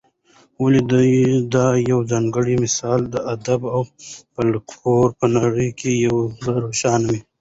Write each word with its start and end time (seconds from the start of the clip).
ولي 0.63 1.09
دا 1.53 1.67
یوځانګړی 1.91 2.55
مثال 2.63 3.01
د 3.13 3.15
ادب 3.33 3.61
او 3.75 3.81
فلکلور 4.33 5.07
په 5.19 5.25
نړۍ 5.37 5.69
کي 5.79 5.93
په 6.41 6.49
روښانه 6.63 7.15